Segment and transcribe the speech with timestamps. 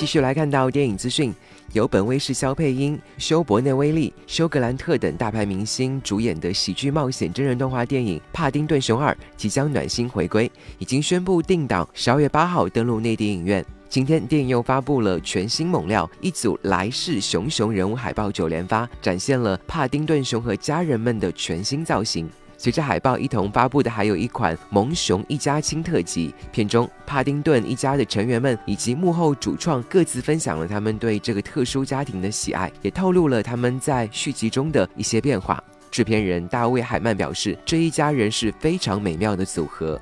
[0.00, 1.30] 继续来看到电影资讯，
[1.74, 13.62] 由本威视肖佩英、休伯内威利、休格兰特等大牌明星主演的喜剧冒险真人动画电影《帕丁顿熊二》即将暖心回归，已经宣布定档十二月八号登陆内地影院。
[13.90, 22.26] 今天电影又发布了全新猛料，一组来势熊熊人物海报九连发，展现了帕丁顿熊和家人们的全新造型。
[22.60, 26.34] 随着海报一同发布的，还有一款萌熊一家亲特辑。
[26.52, 35.58] 片中，帕丁顿一家的成员们以及幕后主创各自分享了他们对这个特殊家庭的喜爱，也透露了他们在续集中的一些变化。
[35.90, 39.98] 制片人大卫海曼表示，这一家人是非常美妙的组合。